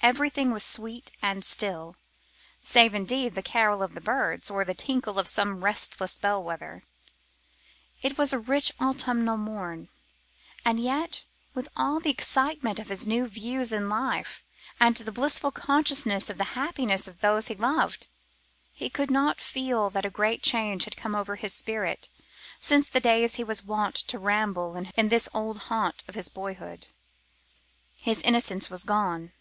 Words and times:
Everything 0.00 0.52
was 0.52 0.64
sweet 0.64 1.12
and 1.20 1.44
still, 1.44 1.94
save, 2.62 2.94
indeed, 2.94 3.34
the 3.34 3.42
carol 3.42 3.82
of 3.82 3.92
the 3.92 4.00
birds, 4.00 4.50
or 4.50 4.64
the 4.64 4.72
tinkle 4.72 5.18
of 5.18 5.28
some 5.28 5.62
restless 5.62 6.16
bellwether. 6.16 6.82
It 8.00 8.16
was 8.16 8.32
a 8.32 8.38
rich 8.38 8.72
autumnal 8.80 9.36
morn. 9.36 9.90
And 10.64 10.80
yet 10.80 11.24
with 11.52 11.68
all 11.76 12.00
the 12.00 12.08
excitement 12.08 12.78
of 12.78 12.88
his 12.88 13.06
new 13.06 13.26
views 13.28 13.70
in 13.70 13.90
life, 13.90 14.42
and 14.80 14.96
the 14.96 15.12
blissful 15.12 15.50
consciousness 15.50 16.30
of 16.30 16.38
the 16.38 16.44
happiness 16.54 17.06
of 17.06 17.20
those 17.20 17.48
he 17.48 17.54
loved, 17.54 18.06
he 18.72 18.88
could 18.88 19.10
not 19.10 19.36
but 19.38 19.42
feel 19.44 19.90
that 19.90 20.06
a 20.06 20.10
great 20.10 20.42
change 20.42 20.84
had 20.86 20.96
come 20.96 21.14
over 21.14 21.36
his 21.36 21.52
spirit 21.52 22.08
since 22.62 22.88
the 22.88 23.00
days 23.00 23.34
he 23.34 23.44
was 23.44 23.62
wont 23.62 23.96
to 23.96 24.18
ramble 24.18 24.74
in 24.96 25.08
this 25.10 25.28
old 25.34 25.58
haunt 25.68 26.02
of 26.08 26.14
his 26.14 26.30
boyhood. 26.30 26.86
His 27.94 28.22
innocence 28.22 28.70
was 28.70 28.84
gone. 28.84 29.32